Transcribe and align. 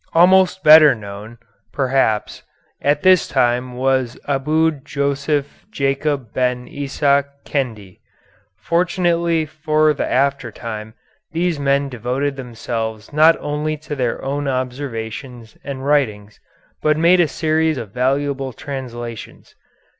Almost 0.15 0.63
better 0.63 0.95
known, 0.95 1.37
perhaps, 1.71 2.41
at 2.81 3.03
this 3.03 3.27
time 3.27 3.73
was 3.73 4.17
Abu 4.27 4.71
Joseph 4.81 5.63
Jacob 5.69 6.33
Ben 6.33 6.67
Isaac 6.67 7.27
Kendi. 7.45 7.99
Fortunately 8.57 9.45
for 9.45 9.93
the 9.93 10.11
after 10.11 10.51
time, 10.51 10.95
these 11.33 11.59
men 11.59 11.87
devoted 11.87 12.35
themselves 12.35 13.13
not 13.13 13.37
only 13.39 13.77
to 13.77 13.95
their 13.95 14.25
own 14.25 14.47
observations 14.47 15.55
and 15.63 15.85
writings 15.85 16.39
but 16.81 16.97
made 16.97 17.19
a 17.19 17.27
series 17.27 17.77
of 17.77 17.91
valuable 17.91 18.53
translations. 18.53 19.53